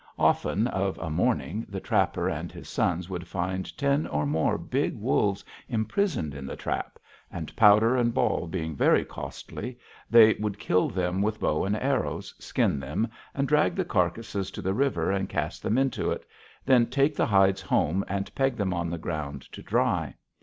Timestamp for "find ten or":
3.27-4.25